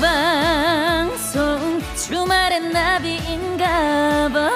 [0.00, 4.50] 생방송 주말엔 나비인가봐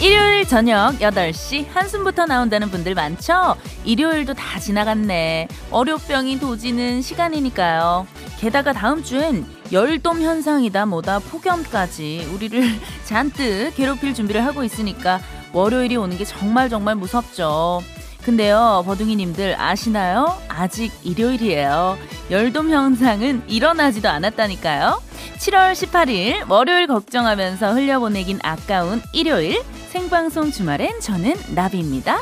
[0.00, 3.54] 일요일 저녁 8시 한숨부터 나온다는 분들 많죠?
[3.84, 5.46] 일요일도 다 지나갔네.
[5.70, 8.08] 월요병이 도지는 시간이니까요.
[8.40, 12.60] 게다가 다음 주엔 열돔 현상이다 뭐다 폭염까지 우리를
[13.06, 15.20] 잔뜩 괴롭힐 준비를 하고 있으니까
[15.52, 17.82] 월요일이 오는 게 정말 정말 무섭죠.
[18.24, 20.38] 근데요, 버둥이님들 아시나요?
[20.48, 21.98] 아직 일요일이에요.
[22.30, 25.02] 열돔 현상은 일어나지도 않았다니까요.
[25.36, 32.20] 7월 18일 월요일 걱정하면서 흘려보내긴 아까운 일요일 생방송 주말엔 저는 나비입니다.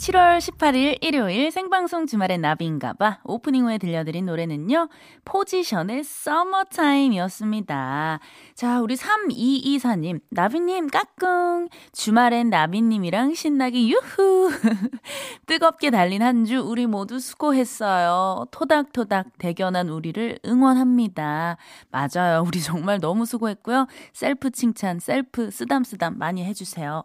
[0.00, 3.18] 7월 18일 일요일 생방송 주말의 나비인가봐.
[3.22, 4.88] 오프닝 후에 들려드린 노래는요
[5.26, 8.18] 포지션의 서머타임이었습니다.
[8.54, 11.68] 자 우리 3224님 나비님 까꿍!
[11.92, 14.50] 주말엔 나비님이랑 신나게 유후!
[15.46, 18.46] 뜨겁게 달린 한 주 우리 모두 수고했어요.
[18.52, 21.58] 토닥토닥 대견한 우리를 응원합니다.
[21.90, 22.42] 맞아요.
[22.46, 23.86] 우리 정말 너무 수고했고요.
[24.14, 27.04] 셀프 칭찬 셀프 쓰담쓰담 많이 해주세요.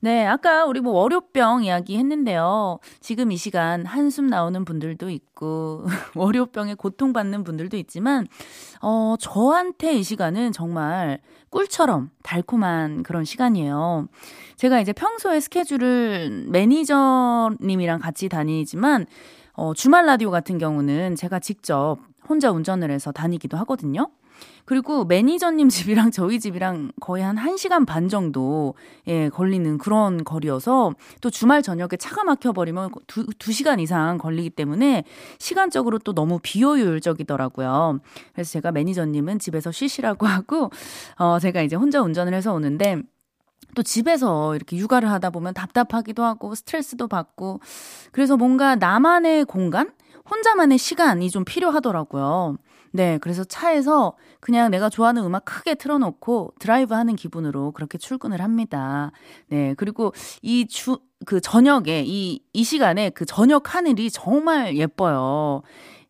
[0.00, 2.80] 네 아까 우리 뭐 월요병 이야기 했는데 한데요.
[3.00, 5.84] 지금 이 시간 한숨 나오는 분들도 있고,
[6.16, 8.26] 월요병에 고통받는 분들도 있지만,
[8.82, 14.08] 어, 저한테 이 시간은 정말 꿀처럼 달콤한 그런 시간이에요.
[14.56, 19.06] 제가 이제 평소에 스케줄을 매니저님이랑 같이 다니지만,
[19.54, 24.10] 어, 주말 라디오 같은 경우는 제가 직접 혼자 운전을 해서 다니기도 하거든요.
[24.66, 28.74] 그리고 매니저님 집이랑 저희 집이랑 거의 한 1시간 반 정도,
[29.06, 35.04] 예, 걸리는 그런 거리여서 또 주말 저녁에 차가 막혀 버리면 두, 2시간 이상 걸리기 때문에
[35.38, 38.00] 시간적으로 또 너무 비효율적이더라고요.
[38.34, 40.70] 그래서 제가 매니저님은 집에서 쉬시라고 하고,
[41.16, 43.00] 어, 제가 이제 혼자 운전을 해서 오는데,
[43.74, 47.60] 또 집에서 이렇게 육아를 하다 보면 답답하기도 하고 스트레스도 받고
[48.10, 49.90] 그래서 뭔가 나만의 공간?
[50.30, 52.56] 혼자만의 시간이 좀 필요하더라고요.
[52.92, 59.12] 네, 그래서 차에서 그냥 내가 좋아하는 음악 크게 틀어놓고 드라이브 하는 기분으로 그렇게 출근을 합니다.
[59.48, 65.62] 네, 그리고 이 주, 그 저녁에, 이, 이 시간에 그 저녁 하늘이 정말 예뻐요.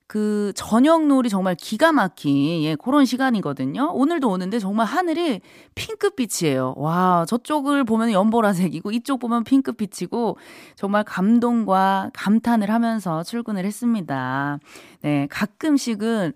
[0.09, 3.91] 그 저녁 놀이 정말 기가 막힌 예, 그런 시간이거든요.
[3.93, 5.41] 오늘도 오는데 정말 하늘이
[5.75, 6.75] 핑크빛이에요.
[6.77, 10.39] 와, 저쪽을 보면 연보라색이고 이쪽 보면 핑크빛이고
[10.77, 14.59] 정말 감동과 감탄을 하면서 출근을 했습니다.
[15.03, 16.33] 네, 가끔씩은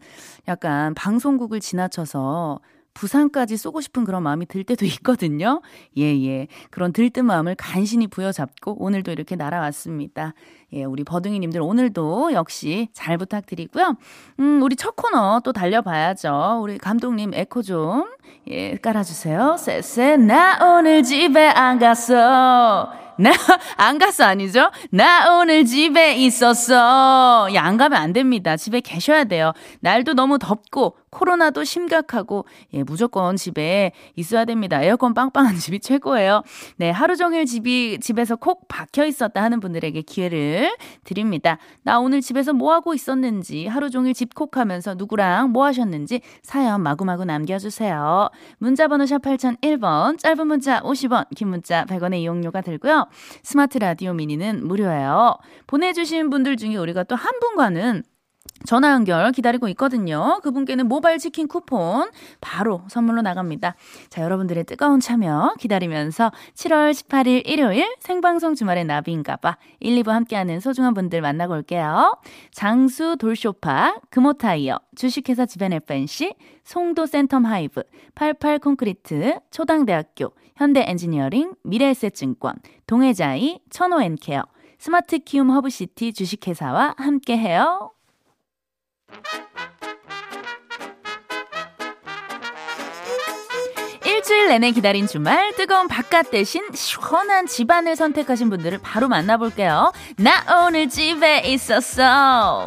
[0.48, 2.60] 약간 방송국을 지나쳐서
[2.94, 5.62] 부산까지 쏘고 싶은 그런 마음이 들 때도 있거든요.
[5.96, 6.46] 예, 예.
[6.70, 10.34] 그런 들뜬 마음을 간신히 부여잡고 오늘도 이렇게 날아왔습니다.
[10.72, 13.96] 예, 우리 버둥이님들 오늘도 역시 잘 부탁드리고요.
[14.38, 16.60] 음, 우리 첫 코너 또 달려봐야죠.
[16.62, 18.08] 우리 감독님 에코 좀,
[18.48, 19.56] 예, 깔아주세요.
[19.58, 22.92] 쎄쎄, 나 오늘 집에 안 갔어.
[23.20, 23.32] 나,
[23.76, 24.70] 안 갔어, 아니죠?
[24.90, 27.48] 나 오늘 집에 있었어.
[27.54, 28.56] 야, 안 가면 안 됩니다.
[28.56, 29.52] 집에 계셔야 돼요.
[29.80, 32.44] 날도 너무 덥고, 코로나도 심각하고,
[32.74, 34.82] 예, 무조건 집에 있어야 됩니다.
[34.82, 36.42] 에어컨 빵빵한 집이 최고예요.
[36.76, 41.58] 네, 하루 종일 집이, 집에서 콕 박혀 있었다 하는 분들에게 기회를 드립니다.
[41.82, 47.24] 나 오늘 집에서 뭐 하고 있었는지, 하루 종일 집콕 하면서 누구랑 뭐 하셨는지 사연 마구마구
[47.24, 48.28] 남겨 주세요.
[48.58, 53.06] 문자 번호 샵 8001번, 짧은 문자 50원, 긴 문자 100원의 이용료가 들고요.
[53.44, 55.36] 스마트 라디오 미니는 무료예요.
[55.66, 58.02] 보내 주신 분들 중에 우리가 또 한 분과는
[58.66, 60.38] 전화 연결 기다리고 있거든요.
[60.42, 63.74] 그분께는 모바일 치킨 쿠폰 바로 선물로 나갑니다.
[64.10, 70.94] 자, 여러분들의 뜨거운 참여 기다리면서 7월 18일 일요일 생방송 주말엔 나비인가봐 1, 2부 함께하는 소중한
[70.94, 72.18] 분들 만나고 올게요.
[72.52, 76.34] 장수 돌소파, 금호타이어, 주식회사 지벤 F&C,
[76.64, 77.82] 송도 센텀 하이브,
[78.14, 84.44] 88 콘크리트, 초당대학교, 현대 엔지니어링, 미래에셋증권, 동해자이, 천호앤케어,
[84.78, 87.90] 스마트 키움 허브시티 주식회사와 함께해요.
[94.04, 99.92] 일주일 내내 기다린 주말 뜨거운 바깥 대신 시원한 집안을 선택하신 분들을 바로 만나볼게요.
[100.16, 102.66] 나 오늘 집에 있었어.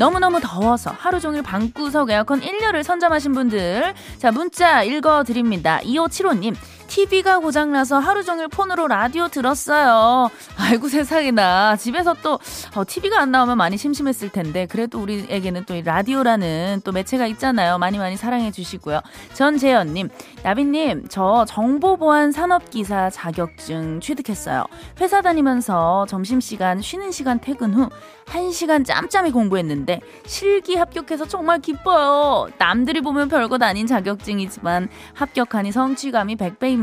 [0.00, 5.80] 너무너무 더워서 하루 종일 방구석 에어컨 1열을 선점하신 분들 자 문자 읽어드립니다.
[5.80, 6.56] 2575님
[6.90, 10.28] TV가 고장나서 하루 종일 폰으로 라디오 들었어요.
[10.58, 11.76] 아이고 세상에나.
[11.76, 12.40] 집에서 또
[12.74, 17.78] 어, TV가 안 나오면 많이 심심했을 텐데 그래도 우리에게는 또 이 라디오라는 또 매체가 있잖아요.
[17.78, 19.00] 많이 많이 사랑해 주시고요.
[19.34, 20.08] 전재현님,
[20.42, 24.64] 나비님, 저 정보보안 산업기사 자격증 취득했어요.
[25.00, 27.88] 회사 다니면서 점심시간, 쉬는 시간 퇴근 후
[28.26, 32.48] 1시간 짬짬이 공부했는데 실기 합격해서 정말 기뻐요.
[32.58, 36.79] 남들이 보면 별것 아닌 자격증이지만 합격하니 성취감이 100배입니다.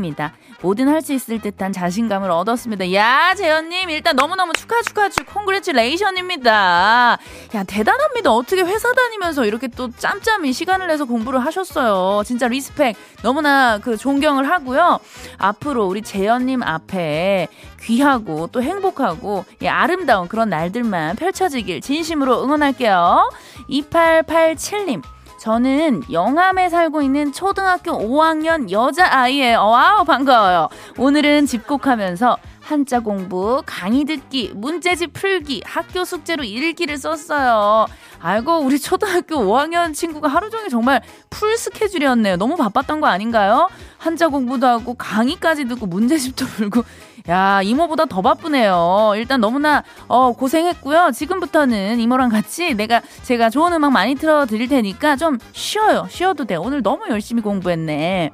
[0.60, 2.92] 뭐든 할 수 있을 듯한 자신감을 얻었습니다.
[2.92, 7.18] 야, 재현님, 일단 너무너무 축하, 축하, 축, congratulation입니다.
[7.54, 8.32] 야, 대단합니다.
[8.32, 12.24] 어떻게 회사 다니면서 이렇게 또 짬짬이 시간을 내서 공부를 하셨어요.
[12.24, 12.96] 진짜 respect.
[13.22, 14.98] 너무나 그 존경을 하고요.
[15.38, 17.48] 앞으로 우리 재현님 앞에
[17.80, 23.30] 귀하고 또 행복하고 예, 아름다운 그런 날들만 펼쳐지길 진심으로 응원할게요.
[23.70, 25.02] 2887님.
[25.38, 29.58] 저는 영암에 살고 있는 초등학교 5학년 여자아이예요.
[29.58, 30.68] wow, 반가워요.
[30.98, 37.86] 오늘은 집콕하면서 한자 공부, 강의 듣기, 문제집 풀기, 학교 숙제로 일기를 썼어요.
[38.20, 41.00] 아이고 우리 초등학교 5학년 친구가 하루 종일 정말
[41.30, 42.36] full 스케줄이었네요.
[42.36, 43.68] 너무 바빴던 거 아닌가요?
[43.96, 46.82] 한자 공부도 하고 강의까지 듣고 문제집도 풀고
[47.28, 49.12] 야 이모보다 더 바쁘네요.
[49.16, 51.10] 일단 너무나 어, 고생했고요.
[51.12, 56.06] 지금부터는 이모랑 같이 내가 제가 좋은 음악 많이 틀어 드릴 테니까 좀 쉬어요.
[56.08, 56.56] 쉬어도 돼.
[56.56, 58.30] 오늘 너무 열심히 공부했네.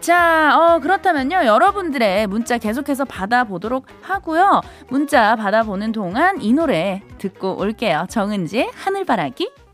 [0.00, 1.46] 자, 어, 그렇다면요.
[1.46, 4.60] 여러분들의 문자 계속해서 받아보도록 하고요.
[4.88, 8.06] 문자 받아보는 동안 이 노래 듣고 올게요.
[8.08, 9.65] 정은지의 하늘바라기.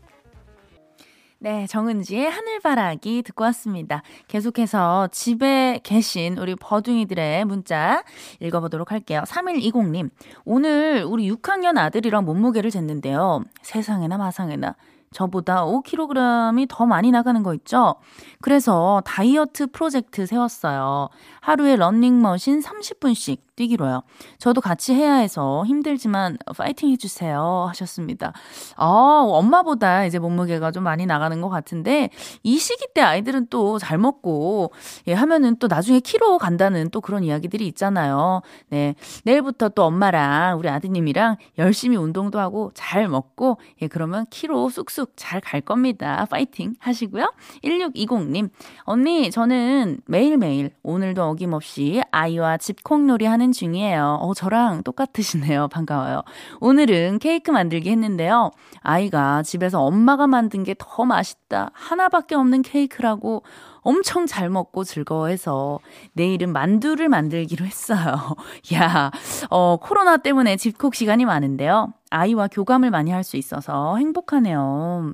[1.43, 4.01] 네, 정은지의 하늘바라기 듣고 왔습니다.
[4.29, 8.05] 계속해서 집에 계신 우리 버둥이들의 문자
[8.39, 9.23] 읽어보도록 할게요.
[9.27, 10.09] 3120님,
[10.45, 13.43] 오늘 우리 6학년 아들이랑 몸무게를 쟀는데요.
[13.61, 14.77] 세상에나 마상에나
[15.11, 17.95] 저보다 5kg이 더 많이 나가는 거 있죠?
[18.39, 21.09] 그래서 다이어트 프로젝트 세웠어요.
[21.41, 24.03] 하루에 런닝머신 30분씩 뛰기로요.
[24.39, 27.65] 저도 같이 해야 해서 힘들지만 파이팅 해주세요.
[27.69, 28.33] 하셨습니다.
[28.75, 28.85] 아,
[29.25, 32.09] 엄마보다 이제 몸무게가 좀 많이 나가는 것 같은데,
[32.43, 34.71] 이 시기 때 아이들은 또 잘 먹고,
[35.07, 38.41] 예, 하면은 또 나중에 키로 간다는 또 그런 이야기들이 있잖아요.
[38.69, 38.95] 네.
[39.25, 45.41] 내일부터 또 엄마랑 우리 아드님이랑 열심히 운동도 하고 잘 먹고, 예, 그러면 키로 쑥쑥 잘
[45.43, 46.25] 갈 겁니다.
[46.29, 47.33] 파이팅 하시고요.
[47.63, 48.49] 1620님,
[48.83, 54.19] 언니, 저는 매일매일 오늘도 어김없이 아이와 집콩놀이 하는 중이에요.
[54.21, 55.67] 어, 저랑 똑같으시네요.
[55.73, 56.21] 반가워요.
[56.61, 58.51] 오늘은 케이크 만들기 했는데요.
[58.81, 61.71] 아이가 집에서 엄마가 만든 게 더 맛있다.
[61.73, 63.43] 하나밖에 없는 케이크라고
[63.81, 65.79] 엄청 잘 먹고 즐거워해서
[66.13, 68.15] 내일은 만두를 만들기로 했어요.
[68.73, 69.11] 야,
[69.49, 71.93] 어, 코로나 때문에 집콕 시간이 많은데요.
[72.09, 75.13] 아이와 교감을 많이 할 수 있어서 행복하네요.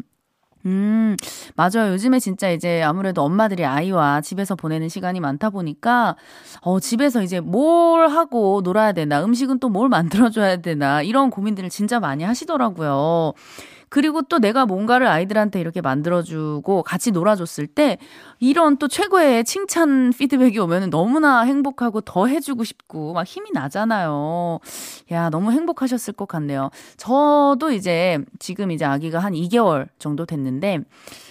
[0.66, 1.16] 음,
[1.56, 1.94] 맞아요.
[1.94, 6.18] 요즘에 진짜 이제 아무래도 엄마들이 아이와 집에서 보내는 시간이 많다 보니까,
[6.62, 12.00] 어, 집에서 이제 뭘 하고 놀아야 되나, 음식은 또 뭘 만들어줘야 되나, 이런 고민들을 진짜
[12.02, 13.34] 많이 하시더라고요.
[13.90, 17.98] 그리고 또 내가 뭔가를 아이들한테 이렇게 만들어주고 같이 놀아줬을 때
[18.40, 24.60] 이런 또 최고의 칭찬 피드백이 오면 너무나 행복하고 더 해주고 싶고 막 힘이 나잖아요.
[25.12, 26.70] 야, 너무 행복하셨을 것 같네요.
[26.98, 30.80] 저도 이제 지금 이제 아기가 한 2개월 정도 됐는데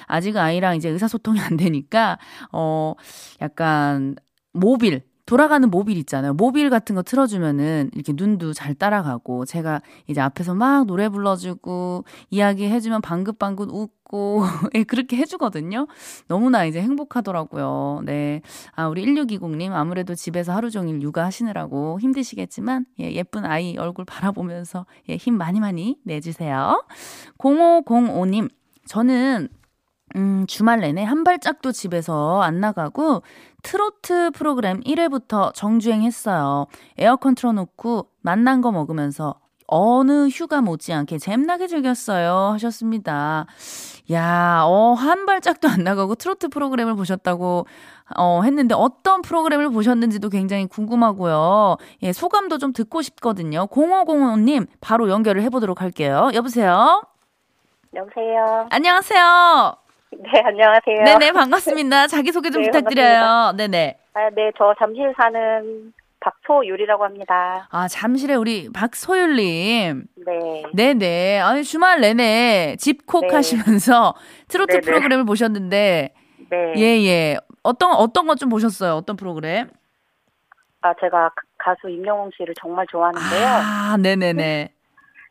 [0.07, 2.19] 아직 아이랑 이제 의사소통이 안 되니까
[2.53, 2.95] 어,
[3.41, 4.17] 약간
[4.53, 6.33] 모빌, 돌아가는 모빌 있잖아요.
[6.33, 12.67] 모빌 같은 거 틀어주면은 이렇게 눈도 잘 따라가고 제가 이제 앞에서 막 노래 불러주고 이야기
[12.67, 14.43] 해주면 방긋방긋 웃고
[14.75, 15.87] 예, 그렇게 해주거든요.
[16.29, 18.01] 너무나 이제 행복하더라고요.
[18.07, 18.41] 네.
[18.75, 24.87] 아, 우리 1620님 아무래도 집에서 하루 종일 육아 하시느라고 힘드시겠지만 예, 예쁜 아이 얼굴 바라보면서
[25.11, 26.83] 예, 힘 많이 많이 내주세요.
[27.37, 28.49] 0505님
[28.87, 29.50] 저는
[30.17, 33.23] 음, 주말 내내 한 발짝도 집에서 안 나가고
[33.62, 36.67] 트로트 프로그램 1회부터 정주행 했어요.
[36.97, 39.35] 에어컨 틀어놓고 만난 거 먹으면서
[39.71, 42.53] 어느 휴가 못지않게 잼나게 즐겼어요.
[42.55, 43.47] 하셨습니다.
[44.11, 47.67] 야, 어, 한 발짝도 안 나가고 트로트 프로그램을 보셨다고,
[48.17, 51.77] 어, 했는데 어떤 프로그램을 보셨는지도 굉장히 궁금하고요.
[52.03, 53.67] 예, 소감도 좀 듣고 싶거든요.
[53.67, 56.31] 0505님, 바로 연결을 해보도록 할게요.
[56.33, 57.03] 여보세요?
[57.95, 58.67] 여보세요?
[58.71, 59.77] 안녕하세요?
[60.11, 61.05] 네, 안녕하세요.
[61.05, 62.07] 네네, 반갑습니다.
[62.09, 63.21] 자기소개 좀 네, 부탁드려요.
[63.21, 63.53] 반갑습니다.
[63.57, 63.99] 네네.
[64.15, 67.69] 아, 네, 저 잠실 사는 박소율이라고 합니다.
[67.71, 70.05] 아, 잠실에 우리 박소율님.
[70.27, 70.62] 네.
[70.75, 71.41] 네네.
[71.41, 73.35] 아니, 주말 내내 집콕 네.
[73.37, 74.15] 하시면서
[74.49, 74.81] 트로트 네네.
[74.81, 76.15] 프로그램을 보셨는데,
[76.50, 76.73] 네.
[76.77, 77.37] 예, 예.
[77.62, 78.95] 어떤, 어떤 것 좀 보셨어요?
[78.95, 79.69] 어떤 프로그램?
[80.81, 83.47] 아, 제가 가수 임영웅 씨를 정말 좋아하는데요.
[83.47, 84.71] 아, 네네네.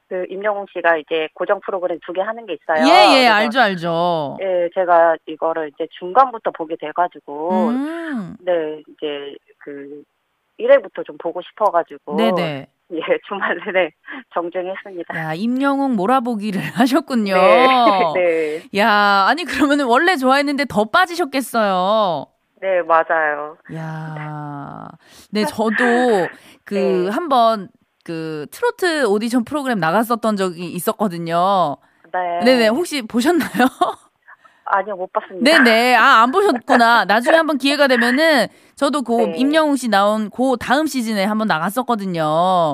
[0.09, 2.87] 그 임영웅 씨가 이제 고정 프로그램 두 개 하는 게 있어요.
[2.87, 4.37] 예, 예, 알죠, 알죠.
[4.41, 8.37] 예, 제가 이거를 이제 중간부터 보게 돼가지고, 음.
[8.39, 10.03] 네, 이제 그
[10.59, 12.67] 1회부터 좀 보고 싶어가지고 네네.
[12.93, 13.91] 예 주말 내내
[14.33, 15.15] 정주행했습니다.
[15.19, 17.33] 야, 임영웅 몰아보기를 하셨군요.
[17.35, 17.67] 네,
[18.15, 22.27] 네, 야, 아니 그러면은 원래 좋아했는데 더 빠지셨겠어요.
[22.61, 23.57] 네 맞아요.
[23.75, 24.87] 야,
[25.31, 25.75] 네 저도
[26.63, 26.73] 그
[27.05, 27.09] 네.
[27.09, 27.69] 한번
[28.07, 31.75] 그 트로트 오디션 프로그램 나갔었던 적이 있었거든요.
[32.13, 32.45] 네.
[32.45, 33.49] 네네, 혹시 보셨나요?
[34.63, 35.43] 아니요 못 봤습니다.
[35.63, 37.03] 네네, 아 안 보셨구나.
[37.05, 39.33] 나중에 한번 기회가 되면은 저도 그 네.
[39.37, 42.23] 임영웅 씨 나온 그 다음 시즌에 한번 나갔었거든요.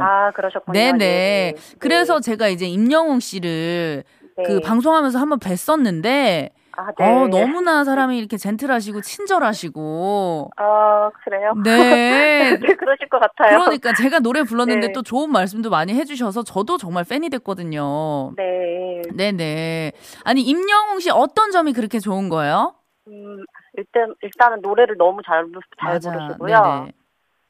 [0.01, 0.73] 아 그러셨군요.
[0.73, 0.97] 네네.
[0.97, 1.53] 네.
[1.79, 4.03] 그래서 제가 이제 임영웅 씨를
[4.37, 4.43] 네.
[4.45, 7.05] 그 방송하면서 한번 뵀었는데, 아, 네.
[7.05, 11.53] 어, 너무나 사람이 이렇게 젠틀하시고 친절하시고, 아 그래요?
[11.63, 12.57] 네.
[12.59, 13.59] 네 그러실 것 같아요.
[13.59, 14.93] 그러니까 제가 노래 불렀는데 네.
[14.93, 18.33] 또 좋은 말씀도 많이 해주셔서 저도 정말 팬이 됐거든요.
[18.35, 19.01] 네.
[19.13, 19.91] 네네.
[20.23, 22.73] 아니, 임영웅 씨 어떤 점이 그렇게 좋은 거예요?
[23.07, 23.43] 음,
[23.77, 26.61] 일단 일단은 노래를 너무 잘, 부- 잘 부르시고요.
[26.61, 26.91] 네네.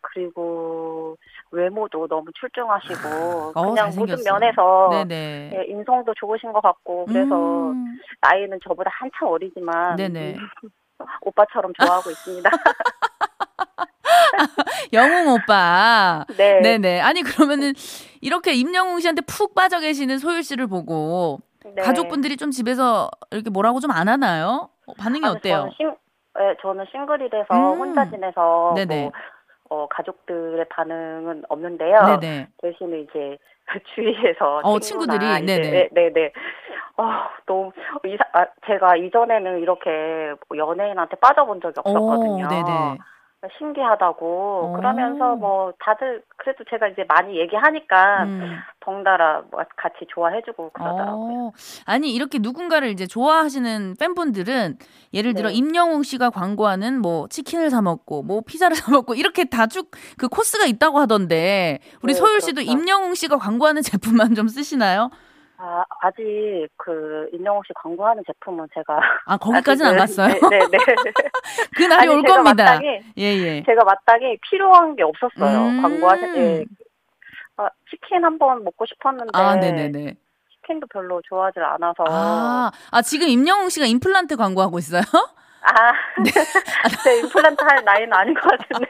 [0.01, 1.15] 그리고
[1.53, 4.17] 외모도 너무 출중하시고 어, 그냥 모든.
[4.25, 4.89] 면에서.
[5.53, 10.35] 예, 인성도 좋으신 것 같고 그래서 음, 나이는 저보다 한참 어리지만 네네.
[10.35, 10.69] 음,
[11.21, 12.49] 오빠처럼 좋아하고 있습니다.
[14.93, 16.25] 영웅 오빠.
[16.37, 16.59] 네.
[16.61, 17.01] 네네.
[17.01, 17.73] 아니, 그러면은
[18.21, 21.81] 이렇게 임영웅 씨한테 푹 빠져 계시는 소율 씨를 보고 네.
[21.81, 24.69] 가족분들이 좀 집에서 이렇게 뭐라고 좀 안 하나요?
[24.85, 25.55] 어, 반응이 아니, 어때요?
[25.55, 25.95] 저는, 싱,
[26.39, 27.79] 예, 저는 싱글이라서 음.
[27.79, 29.03] 혼자 지내서 네네.
[29.03, 29.11] 뭐,
[29.73, 32.19] 어, 가족들의 반응은 없는데요.
[32.19, 32.47] 네네.
[32.61, 33.37] 대신에 이제
[33.95, 35.25] 주위에서 어, 친구들이?
[35.43, 35.89] 이제, 네네.
[35.91, 36.31] 네, 네.
[36.95, 37.03] 어,
[37.47, 37.71] 너무
[38.05, 42.45] 이사, 아, 제가 이전에는 이렇게 뭐 연예인한테 빠져본 적이 없었거든요.
[42.45, 42.97] 오, 네네.
[43.57, 44.73] 신기하다고 오.
[44.73, 48.57] 그러면서 뭐 다들 그래도 제가 이제 많이 얘기하니까 음.
[48.79, 51.47] 덩달아 뭐 같이 좋아해주고 그러더라고요.
[51.47, 51.51] 어,
[51.85, 54.77] 아니 이렇게 누군가를 이제 좋아하시는 팬분들은
[55.13, 55.55] 예를 들어 네.
[55.55, 60.65] 임영웅 씨가 광고하는 뭐 치킨을 사 먹고 뭐 피자를 사 먹고 이렇게 다쭉 그 코스가
[60.65, 62.71] 있다고 하던데 우리 네, 소율 씨도 그렇죠.
[62.71, 65.09] 임영웅 씨가 광고하는 제품만 좀 쓰시나요?
[65.57, 70.33] 아, 아직 그 임영웅 씨 광고하는 제품은 제가 아 거기까지는 안 갔어요?
[70.49, 70.67] 네, 네.
[70.71, 70.77] 네.
[71.75, 72.63] 그 날이 아니, 올 제가 겁니다.
[72.65, 73.63] 마땅히 예 예.
[73.63, 75.57] 제가 마땅히 필요한 게 없었어요.
[75.67, 75.81] 음.
[75.81, 76.65] 광고하실 때
[77.57, 80.15] 아, 치킨 한번 먹고 싶었는데 아 네네네.
[80.51, 85.01] 치킨도 별로 좋아하질 않아서 아, 아 지금 임영웅 씨가 임플란트 광고하고 있어요?
[85.61, 85.93] 아,
[87.03, 88.87] 제 임플란트 할 나이는 아닌 것 같은데.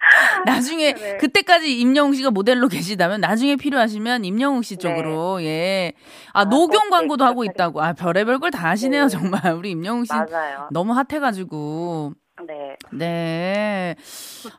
[0.46, 1.16] 나중에 네.
[1.18, 5.92] 그때까지 임영웅 씨가 모델로 계시다면 나중에 필요하시면 임영웅 씨 쪽으로 예.
[6.32, 7.82] 아, 아, 녹용 꼭 광고도 네, 하고 있다고.
[7.82, 9.08] 아 별의별 걸 다 하시네요 네.
[9.08, 10.68] 정말 우리 임영웅 씨 맞아요.
[10.72, 12.12] 너무 핫해가지고
[12.46, 12.76] 네.
[12.92, 13.94] 네.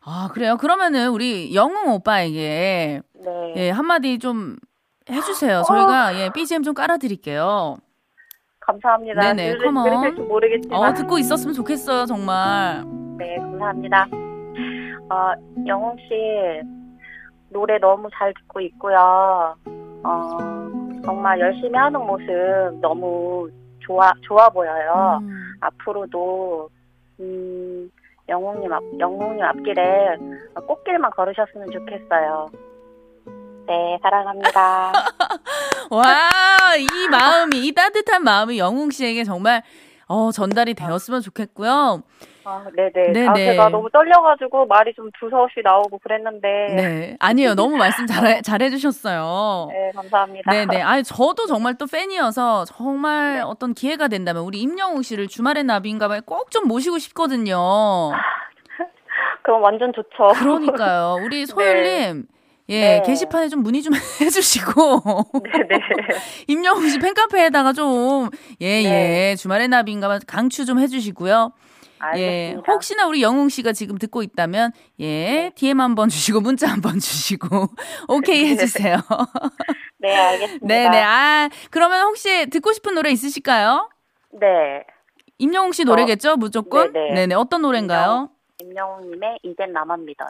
[0.06, 0.58] 아 그래요.
[0.58, 3.54] 그러면은 우리 영웅 오빠에게 네.
[3.58, 4.58] 예 한마디 좀
[5.10, 5.64] 해주세요.
[5.68, 7.78] 저희가 예 BGM 좀 깔아드릴게요.
[8.60, 9.34] 감사합니다.
[9.34, 10.28] 네네, 컴온.
[10.28, 10.80] 모르겠지만.
[10.80, 12.84] 어 듣고 있었으면 좋겠어요 정말.
[13.18, 14.08] 네, 감사합니다.
[15.12, 15.34] 어,
[15.68, 16.62] 영웅 씨,
[17.50, 19.56] 노래 너무 잘 듣고 있고요.
[20.04, 20.38] 어,
[21.04, 22.26] 정말 열심히 하는 모습
[22.82, 23.50] 너무
[23.82, 25.20] 좋아, 좋아 보여요.
[25.22, 25.54] 음.
[25.60, 26.70] 앞으로도,
[27.20, 27.92] 음,
[28.30, 30.16] 영웅님 앞, 영웅님 앞길에
[30.66, 32.50] 꽃길만 걸으셨으면 좋겠어요.
[33.68, 34.94] 네, 사랑합니다.
[35.92, 39.62] 와, 이 마음이, 이 따뜻한 마음이 영웅 씨에게 정말,
[40.08, 42.02] 어, 전달이 되었으면 좋겠고요.
[42.44, 43.28] 아, 네네.
[43.28, 43.52] 아, 네네.
[43.52, 46.48] 제가 너무 떨려가지고 말이 좀 두서없이 나오고 그랬는데.
[46.76, 47.18] 네.
[47.20, 47.56] 아니에요.
[47.56, 49.68] 너무 말씀 잘, 잘 해주셨어요.
[49.72, 50.52] 네, 감사합니다.
[50.52, 50.82] 네네.
[50.82, 53.42] 아니, 저도 정말 또 팬이어서 정말 네.
[53.42, 57.56] 어떤 기회가 된다면 우리 임영웅 씨를 주말의 나비인가봐에 꼭 좀 모시고 싶거든요.
[59.44, 60.40] 그럼 완전 좋죠.
[60.40, 61.18] 그러니까요.
[61.24, 62.26] 우리 소율님.
[62.70, 63.02] 예, 네.
[63.06, 64.72] 게시판에 좀 문의 좀 해주시고.
[65.44, 65.80] 네네.
[66.48, 68.30] 임영웅 씨 팬카페에다가 좀,
[68.62, 69.30] 예, 네.
[69.32, 71.52] 예, 주말의 나비인가 봐 강추 좀 해주시고요.
[72.16, 72.72] 예, 알겠습니다.
[72.72, 77.48] 혹시나 우리 영웅 씨가 지금 듣고 있다면, 예, DM 한번 주시고, 문자 한번 주시고,
[78.10, 78.98] 오케이 해주세요.
[80.00, 80.68] 네, 알겠습니다.
[80.68, 81.02] 네네.
[81.04, 83.90] 아, 그러면 혹시 듣고 싶은 노래 있으실까요?
[84.40, 84.84] 네.
[85.38, 86.38] 임영웅 씨 노래겠죠?
[86.38, 86.94] 무조건?
[86.94, 87.14] 네네.
[87.14, 87.36] 네네.
[87.36, 88.30] 어떤 노래인가요?
[88.62, 90.30] 임영웅님의 이젠 나만 믿어요.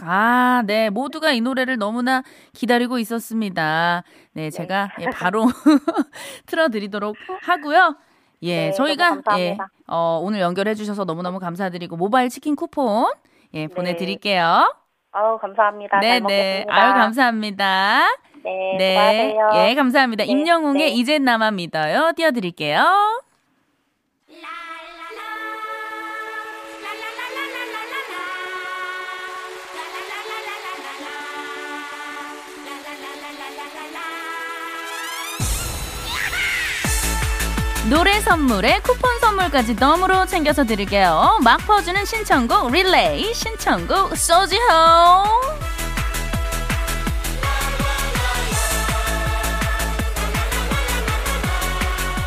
[0.00, 0.90] 아, 네.
[0.90, 2.22] 모두가 이 노래를 너무나
[2.54, 4.02] 기다리고 있었습니다.
[4.32, 5.44] 네, 제가 예, 바로
[6.46, 7.96] 틀어드리도록 하고요.
[8.42, 9.22] 예, 네, 저희가.
[9.38, 13.12] 예, 어, 오늘 연결해 주셔서 너무너무 감사드리고 모바일 치킨 쿠폰
[13.54, 13.68] 예, 네.
[13.68, 14.72] 보내 드릴게요.
[15.12, 16.00] 아우, 감사합니다.
[16.00, 16.20] 잘 네네.
[16.20, 16.74] 먹겠습니다.
[16.74, 18.06] 아유, 감사합니다.
[18.44, 19.34] 네, 네.
[19.34, 19.68] 수고하세요.
[19.70, 20.24] 예, 감사합니다.
[20.24, 20.88] 네, 임영웅의 네.
[20.90, 22.12] 이젠 나만 믿어요.
[22.14, 22.84] 띄워 드릴게요.
[37.88, 41.38] 노래 선물에 쿠폰 선물까지 덤으로 챙겨서 드릴게요.
[41.42, 44.58] 막 퍼주는 신청곡 릴레이 신청곡 소지호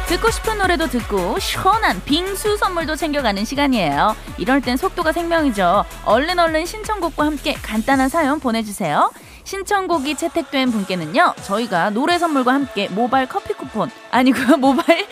[0.08, 4.15] 듣고 싶은 노래도 듣고 시원한 빙수 선물도 챙겨가는 시간이에요.
[4.39, 5.86] 이럴 땐 속도가 생명이죠.
[6.06, 9.12] 얼른 얼른 신청곡과 함께 간단한 사연 보내주세요.
[9.44, 15.08] 신청곡이 채택된 분께는요, 저희가 노래 선물과 함께 모바일 커피 쿠폰, 아니고요, 모바일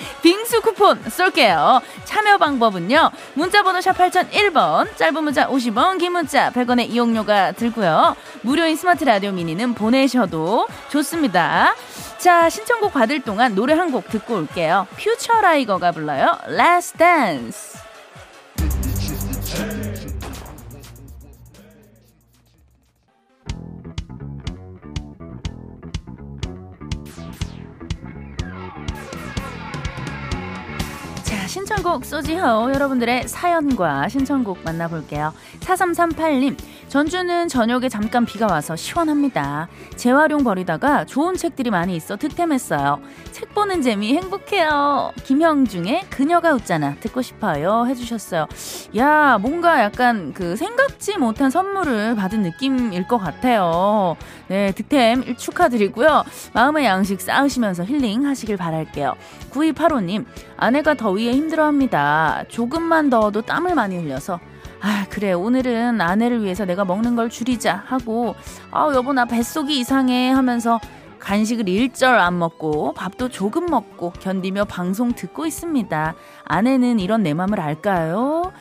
[0.90, 1.82] 쿠폰 쏠게요.
[2.06, 8.16] 참여 방법은요, 문자번호 샵 8001번, 짧은 문자 50원, 긴 문자 100원의 이용료가 들고요.
[8.42, 11.76] 무료인 스마트 라디오 미니는 보내셔도 좋습니다.
[12.18, 14.86] 자, 신청곡 받을 동안 노래 한 곡 듣고 올게요.
[14.98, 16.38] 퓨처 라이거가 불러요.
[16.48, 17.89] Last Dance.
[31.50, 35.34] 신청곡 쏘지호 여러분들의 사연과 신청곡 만나볼게요.
[35.62, 36.56] 4338님
[36.90, 39.68] 전주는 저녁에 잠깐 비가 와서 시원합니다.
[39.96, 43.00] 재활용 버리다가 좋은 책들이 많이 있어 득템했어요.
[43.32, 45.14] 책 보는 재미 행복해요.
[45.24, 48.48] 김형중의 그녀가 웃잖아 듣고 싶어요 해주셨어요.
[48.98, 54.18] 야 뭔가 약간 그 생각지 못한 선물을 받은 느낌일 것 같아요.
[54.48, 56.24] 네 득템 축하드리고요.
[56.54, 59.14] 마음의 양식 쌓으시면서 힐링 하시길 바랄게요.
[59.52, 60.26] 9285님
[60.58, 62.46] 아내가 더위에 힘들어합니다.
[62.48, 64.40] 조금만 더워도 땀을 많이 흘려서
[64.82, 65.34] 아, 그래.
[65.34, 68.36] 오늘은 아내를 위해서 내가 먹는 걸 줄이자 하고,
[68.72, 70.80] 아, 여보, 나 뱃속이 이상해 하면서
[71.20, 76.16] 간식을 일절 안 먹고 밥도 조금 먹고 견디며 방송 듣고 있습니다.
[76.46, 78.52] 아내는 이런 내 맘을 알까요?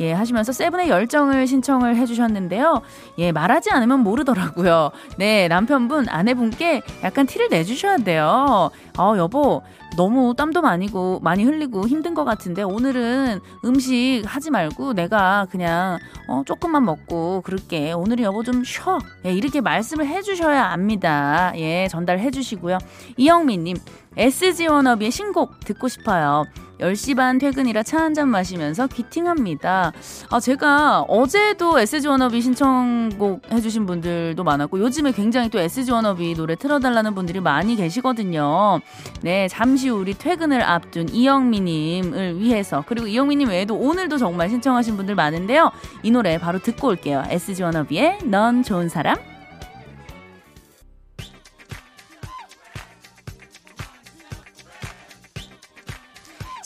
[0.00, 2.82] 예, 하시면서 세븐의 열정을 신청을 해주셨는데요.
[3.18, 4.90] 예, 말하지 않으면 모르더라고요.
[5.16, 8.70] 네, 남편분, 아내분께 약간 티를 내주셔야 돼요.
[8.96, 9.62] 어, 여보,
[9.96, 15.98] 너무 땀도 많이 고 많이 흘리고 힘든 것 같은데 오늘은 음식 하지 말고 내가 그냥
[16.28, 22.04] 어 조금만 먹고 그럴게 오늘은 여보 좀 쉬어 예, 이렇게 말씀을 해주셔야 압니다 예 전
[22.08, 22.78] 달해 주시고요
[23.18, 23.76] 이영민님
[24.16, 26.44] SG 워너비의 신곡 듣고 싶어요.
[26.80, 29.92] 10시 반 퇴근이라 차 한 잔 마시면서 귀팅합니다.
[30.30, 36.54] 아, 제가 어제도 SG 워너비 신청곡 해주신 분들도 많았고, 요즘에 굉장히 또 SG 워너비 노래
[36.56, 38.80] 틀어달라는 분들이 많이 계시거든요.
[39.22, 45.14] 네, 잠시 후 우리 퇴근을 앞둔 이영미님을 위해서, 그리고 이영미님 외에도 오늘도 정말 신청하신 분들
[45.16, 45.70] 많은데요.
[46.02, 47.24] 이 노래 바로 듣고 올게요.
[47.28, 49.16] SG 워너비의 넌 좋은 사람.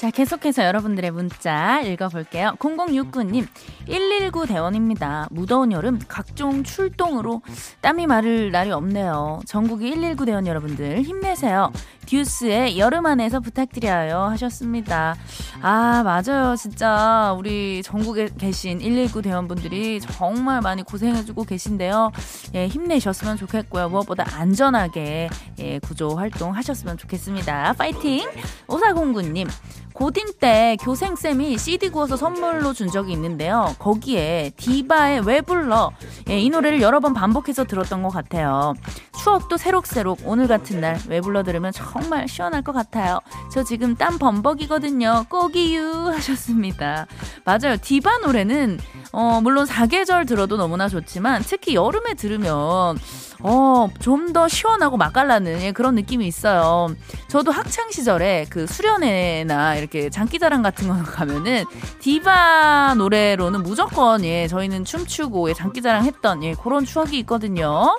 [0.02, 2.56] 자, 계속해서 여러분들의 문자 읽어볼게요.
[2.58, 3.46] 0069님,
[3.86, 5.28] 119 대원입니다.
[5.30, 7.40] 무더운 여름 각종 출동으로
[7.82, 9.42] 땀이 마를 날이 없네요.
[9.46, 11.70] 전국의 119 대원 여러분들 힘내세요.
[12.06, 15.16] 듀스의 여름 안에서 부탁드려요 하셨습니다.
[15.60, 16.56] 아, 맞아요.
[16.56, 22.10] 진짜 우리 전국에 계신 119 대원분들이 정말 많이 고생해주고 계신데요.
[22.54, 23.88] 예, 힘내셨으면 좋겠고요.
[23.88, 27.74] 무엇보다 안전하게 예, 구조 활동 하셨으면 좋겠습니다.
[27.74, 28.26] 파이팅!
[28.68, 29.48] 오사공구님,
[29.92, 33.74] 고딩 때 교생쌤이 CD 구워서 선물로 준 적이 있는데요.
[33.78, 35.90] 거기에 디바의 왜 불러?
[36.28, 38.74] 예, 이 노래를 여러 번 반복해서 들었던 것 같아요.
[39.22, 43.20] 추억도 새록새록 오늘 같은 날 왜 불러 들으면 정말 시원할 것 같아요.
[43.52, 45.26] 저 지금 땀 범벅이거든요.
[45.28, 47.06] 꼭이유 하셨습니다.
[47.44, 47.76] 맞아요.
[47.80, 48.78] 디바 노래는
[49.12, 52.98] 어, 물론 사계절 들어도 너무나 좋지만 특히 여름에 들으면
[53.40, 56.94] 어, 좀 더 시원하고 맛깔나는 예, 그런 느낌이 있어요.
[57.28, 61.64] 저도 학창 시절에 그 수련회나 이렇게 장기자랑 같은 거 가면은
[62.00, 67.94] 디바 노래로는 무조건 예, 저희는 춤추고 예, 장기자랑 했던 예, 그런 추억이 있거든요.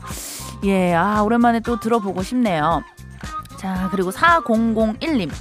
[0.63, 2.82] 예, 아, 오랜만에 또 들어보고 싶네요.
[3.63, 5.32] 자, 그리고 4001님.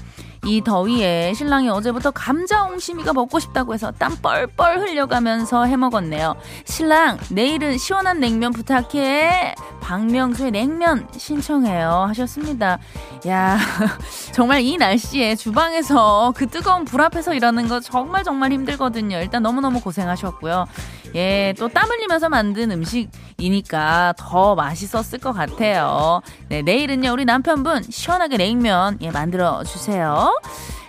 [0.45, 6.35] 이 더위에 신랑이 어제부터 감자 옹심이가 먹고 싶다고 해서 땀 뻘뻘 흘려가면서 해먹었네요.
[6.65, 9.55] 신랑, 내일은 시원한 냉면 부탁해.
[9.81, 12.07] 박명수의 냉면 신청해요.
[12.09, 12.79] 하셨습니다.
[13.27, 13.59] 야,
[14.33, 19.19] 정말 이 날씨에 주방에서 그 뜨거운 불 앞에서 일하는 거 정말 정말 힘들거든요.
[19.19, 20.67] 일단 너무너무 고생하셨고요.
[21.15, 26.21] 예, 또 땀 흘리면서 만든 음식이니까 더 맛있었을 것 같아요.
[26.49, 30.39] 네, 내일은요, 우리 남편분 시원하게 냉면, 예, 만들어 주세요.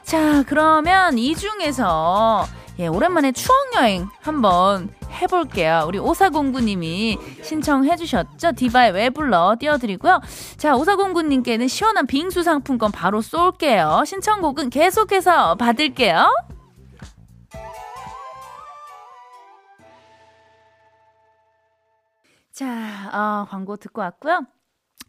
[0.04, 2.46] 자, 그러면 이 중에서
[2.80, 4.90] 예, 오랜만에 추억여행 한번
[5.22, 5.84] 해볼게요.
[5.88, 8.54] 우리 오사공구님이 신청해주셨죠?
[8.54, 10.22] 디바의 왜 불러 띄워드리고요.
[10.58, 14.04] 자, 오사공구님께는 시원한 빙수 상품권 바로 쏠게요.
[14.08, 16.28] 신청곡은 계속해서 받을게요.
[22.54, 24.46] 자, 어, 광고 듣고 왔고요.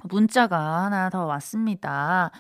[0.05, 2.31] 문자가 하나 더 왔습니다.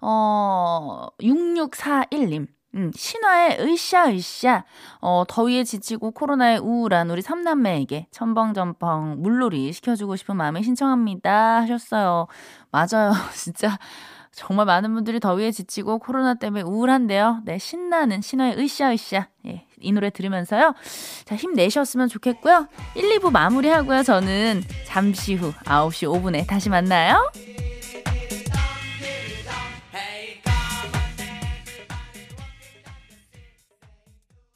[0.00, 2.46] 어, 6641님.
[2.74, 4.64] 음, 신화의 으쌰으쌰.
[5.02, 11.60] 어, 더위에 지치고 코로나에 우울한 우리 삼남매에게 첨벙첨벙 물놀이 시켜주고 싶은 마음에 신청합니다.
[11.60, 12.26] 하셨어요.
[12.72, 13.12] 맞아요.
[13.36, 13.78] 진짜.
[14.34, 17.42] 정말 많은 분들이 더위에 지치고 코로나 때문에 우울한데요.
[17.44, 19.28] 네, 신나는 신화의 으쌰으쌰.
[19.46, 20.74] 예, 이 노래 들으면서요.
[21.24, 22.68] 자, 힘내셨으면 좋겠고요.
[22.96, 24.02] 1, 2부 마무리하고요.
[24.02, 27.30] 저는 잠시 후 9시 5분에 다시 만나요.